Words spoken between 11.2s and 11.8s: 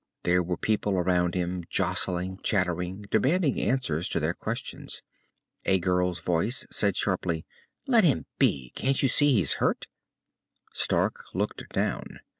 looked